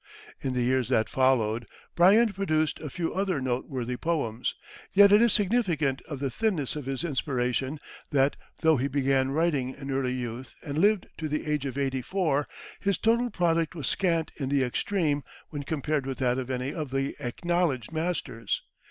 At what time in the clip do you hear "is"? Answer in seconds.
5.21-5.31